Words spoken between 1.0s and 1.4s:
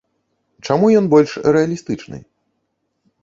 ён больш